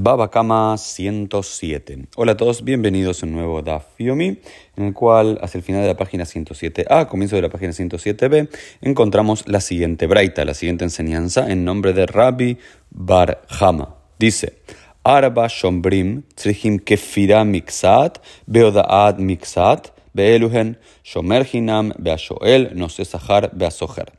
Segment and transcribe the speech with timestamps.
[0.00, 2.06] Babakama 107.
[2.14, 4.38] Hola a todos, bienvenidos a un nuevo Daf Yomi,
[4.76, 8.48] en el cual hacia el final de la página 107a, comienzo de la página 107b,
[8.80, 12.58] encontramos la siguiente braita, la siguiente enseñanza en nombre de Rabbi
[12.90, 13.96] Bar Hama.
[14.20, 14.58] Dice,
[15.02, 24.12] Arba Shombrim Tzrihim Kefira Mixat, Beodaad Mixat, Beeluhen, Shomer Hinam, Beashoel, Nosesahar, Beasoher.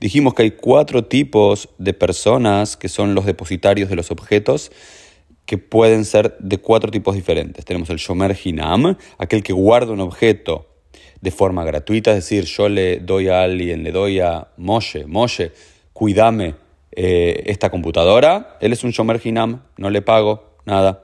[0.00, 4.72] Dijimos que hay cuatro tipos de personas que son los depositarios de los objetos
[5.50, 7.64] que pueden ser de cuatro tipos diferentes.
[7.64, 10.68] Tenemos el Shomer Hinam, aquel que guarda un objeto
[11.20, 15.50] de forma gratuita, es decir, yo le doy a alguien, le doy a Moshe, Moshe,
[15.92, 16.54] cuídame
[16.92, 21.02] eh, esta computadora, él es un Shomer Hinam, no le pago nada.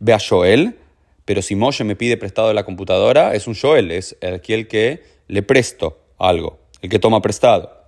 [0.00, 0.78] Ve a Joel,
[1.26, 5.42] pero si Moshe me pide prestado la computadora, es un Joel, es aquel que le
[5.42, 7.83] presto algo, el que toma prestado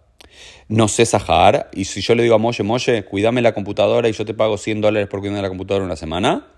[0.69, 4.12] no sé Sahar, y si yo le digo a Moshe, Moshe, cuídame la computadora y
[4.12, 6.48] yo te pago 100 dólares por cuidar la computadora una semana,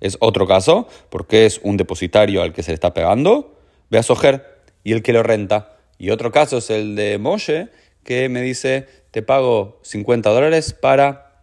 [0.00, 3.58] es otro caso, porque es un depositario al que se le está pegando,
[3.90, 5.76] ve a Soher y el que lo renta.
[5.98, 7.68] Y otro caso es el de Moshe,
[8.02, 11.42] que me dice, te pago 50 dólares para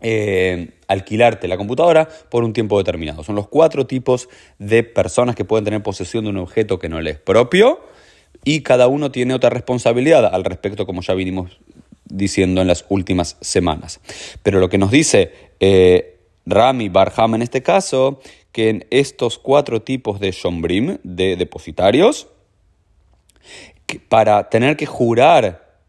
[0.00, 3.24] eh, alquilarte la computadora por un tiempo determinado.
[3.24, 7.00] Son los cuatro tipos de personas que pueden tener posesión de un objeto que no
[7.00, 7.80] les es propio
[8.46, 11.58] y cada uno tiene otra responsabilidad al respecto, como ya vinimos
[12.04, 14.00] diciendo en las últimas semanas.
[14.44, 18.20] Pero lo que nos dice eh, Rami Barham en este caso,
[18.52, 22.28] que en estos cuatro tipos de shombrim, de depositarios,
[24.08, 25.80] para tener que jurar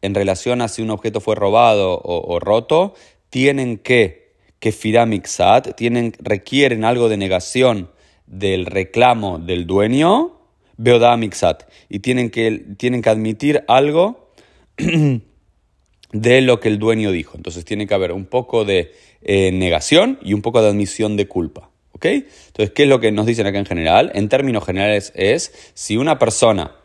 [0.00, 2.94] en relación a si un objeto fue robado o, roto,
[3.28, 7.90] tienen que, que firamixat, tienen, requieren algo de negación
[8.26, 10.39] del reclamo del dueño,
[10.80, 11.64] Beodá Mixat.
[11.90, 14.32] Y tienen que, tienen que admitir algo
[16.12, 17.36] de lo que el dueño dijo.
[17.36, 21.28] Entonces tiene que haber un poco de eh, negación y un poco de admisión de
[21.28, 21.68] culpa.
[21.92, 22.06] ¿Ok?
[22.06, 24.10] Entonces, ¿qué es lo que nos dicen acá en general?
[24.14, 26.76] En términos generales es si una persona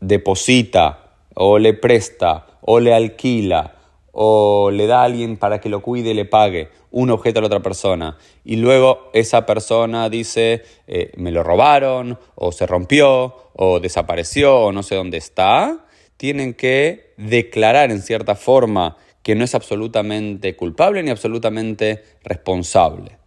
[0.00, 3.74] deposita o le presta o le alquila
[4.12, 7.42] o le da a alguien para que lo cuide y le pague un objeto a
[7.42, 13.50] la otra persona y luego esa persona dice eh, me lo robaron o se rompió
[13.54, 15.86] o desapareció o no sé dónde está,
[16.16, 23.18] tienen que declarar en cierta forma que no es absolutamente culpable ni absolutamente responsable.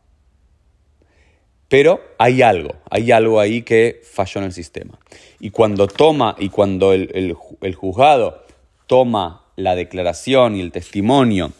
[1.67, 4.99] Pero hay algo, hay algo ahí que falló en el sistema.
[5.39, 8.45] Y cuando toma, y cuando el, el juzgado
[8.87, 11.51] toma la declaración y el testimonio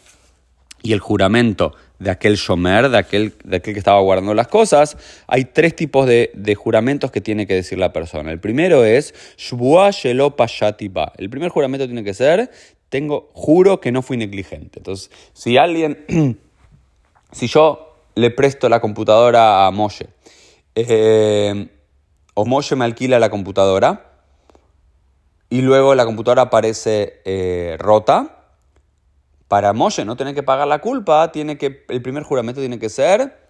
[0.86, 4.96] y el juramento de aquel shomer, de aquel, de aquel que estaba guardando las cosas,
[5.26, 8.30] hay tres tipos de, juramentos que tiene que decir la persona.
[8.30, 9.12] El primero es.
[9.50, 12.52] El primer juramento tiene que ser,
[12.88, 14.78] tengo, juro que no fui negligente.
[14.78, 16.04] Entonces, si alguien,
[17.32, 20.06] si yo le presto la computadora a Moshe,
[20.76, 21.66] eh,
[22.34, 24.12] o Moshe me alquila la computadora,
[25.50, 28.35] y luego la computadora aparece eh, rota,
[29.48, 32.88] para Moshe no tener que pagar la culpa, tiene que, el primer juramento tiene que
[32.88, 33.46] ser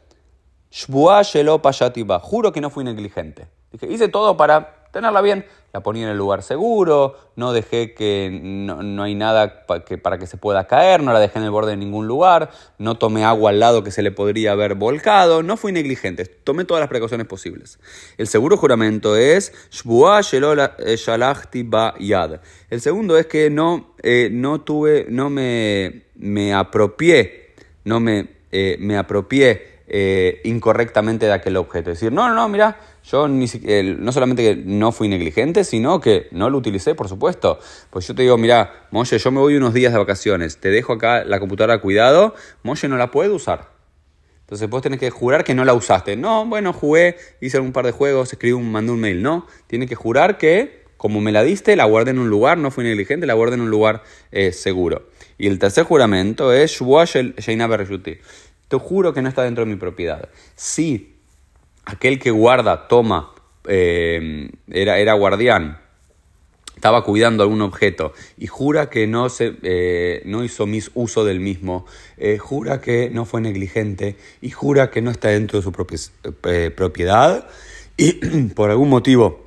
[2.20, 3.48] Juro que no fui negligente.
[3.72, 5.44] Dije, hice todo para tenerla bien.
[5.72, 10.26] La ponía en el lugar seguro, no dejé que no, hay nada que, para que
[10.26, 13.50] se pueda caer, no la dejé en el borde de ningún lugar, no tomé agua
[13.50, 17.26] al lado que se le podría haber volcado, no fui negligente, tomé todas las precauciones
[17.26, 17.78] posibles.
[18.16, 19.52] El seguro juramento es
[20.80, 20.96] eh,
[22.00, 22.40] Yad.
[22.70, 28.76] El segundo es que no, eh, no tuve, no me, me apropié, no me, eh,
[28.80, 29.76] me apropié
[30.44, 31.90] incorrectamente de aquel objeto.
[31.92, 32.76] Es decir, no, no, no, mira,
[33.10, 37.60] yo no solamente que no fui negligente, sino que no lo utilicé, por supuesto.
[37.90, 40.94] Pues yo te digo, mira, Molle, yo me voy unos días de vacaciones, te dejo
[40.94, 42.34] acá la computadora cuidado,
[42.64, 43.70] Molle no la puede usar.
[44.40, 46.16] Entonces vos tenés que jurar que no la usaste.
[46.16, 49.22] No, bueno, jugué, hice un par de juegos, escribí un, mandé un mail.
[49.22, 52.72] No, tiene que jurar que, como me la diste, la guardé en un lugar, no
[52.72, 54.02] fui negligente, la guardé en un lugar
[54.32, 55.08] eh, seguro.
[55.38, 56.80] Y el tercer juramento es
[58.68, 60.28] Te juro que no está dentro de mi propiedad.
[60.56, 61.15] Sí
[61.86, 63.32] aquel que guarda, toma,
[63.66, 65.78] eh, era, era guardián,
[66.74, 71.40] estaba cuidando algún objeto y jura que no, se, eh, no hizo mis uso del
[71.40, 71.86] mismo,
[72.18, 77.48] eh, jura que no fue negligente y jura que no está dentro de su propiedad
[77.96, 78.12] y
[78.54, 79.46] por algún motivo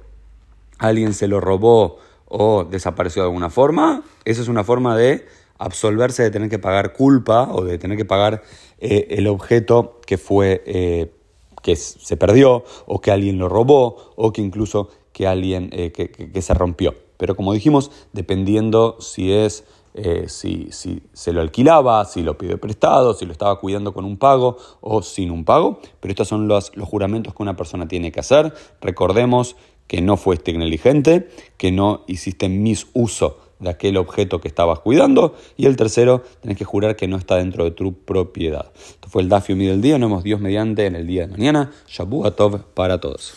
[0.79, 5.27] alguien se lo robó o desapareció de alguna forma, esa es una forma de
[5.57, 8.43] absolverse de tener que pagar culpa o de tener que pagar
[8.79, 11.11] el objeto que fue
[11.61, 16.41] que se perdió o que alguien lo robó o que incluso que alguien eh, que,
[16.41, 16.95] se rompió.
[17.17, 19.65] Pero como dijimos, dependiendo si es
[19.95, 24.05] eh, si, si, se lo alquilaba, si lo pidió prestado, si lo estaba cuidando con
[24.05, 25.79] un pago o sin un pago.
[25.99, 28.53] Pero estos son los, los juramentos que una persona tiene que hacer.
[28.81, 29.55] Recordemos
[29.87, 35.35] que no fuiste negligente, que no hiciste misuso de aquel objeto que estabas cuidando.
[35.57, 38.71] Y el tercero, tenés que jurar que no está dentro de tu propiedad.
[38.75, 39.97] Esto fue el Dafio del día.
[39.97, 41.71] Nos vemos Dios mediante en el día de mañana.
[41.87, 43.27] Shabu Atov para todos.